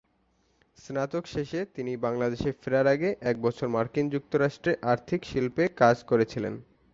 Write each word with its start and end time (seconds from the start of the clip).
স্নাতক 0.77 1.23
শেষে 1.25 1.59
তিনি 1.75 1.91
বাংলাদেশে 1.97 2.49
ফেরার 2.61 2.87
আগে 2.87 3.09
এক 3.21 3.35
বছর 3.41 3.67
মার্কিন 3.67 4.05
যুক্তরাষ্ট্রে 4.09 4.71
আর্থিক 4.91 5.21
শিল্পে 5.25 5.63
কাজ 5.81 5.97
করেছিলেন। 6.03 6.53